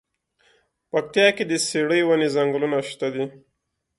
[0.91, 3.25] پکتيا کی د څیړۍ ونی ځنګلونه شته دی.